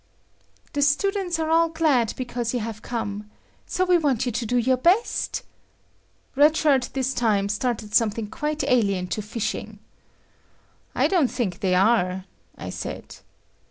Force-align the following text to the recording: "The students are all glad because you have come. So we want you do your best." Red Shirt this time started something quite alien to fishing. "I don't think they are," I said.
"The 0.73 0.81
students 0.81 1.37
are 1.37 1.51
all 1.51 1.69
glad 1.69 2.15
because 2.17 2.55
you 2.55 2.59
have 2.59 2.81
come. 2.81 3.29
So 3.67 3.85
we 3.85 3.99
want 3.99 4.25
you 4.25 4.31
do 4.31 4.57
your 4.57 4.75
best." 4.75 5.43
Red 6.35 6.57
Shirt 6.57 6.89
this 6.93 7.13
time 7.13 7.47
started 7.47 7.93
something 7.93 8.25
quite 8.25 8.63
alien 8.63 9.05
to 9.09 9.21
fishing. 9.21 9.77
"I 10.95 11.07
don't 11.07 11.27
think 11.29 11.59
they 11.59 11.75
are," 11.75 12.25
I 12.57 12.71
said. 12.71 13.17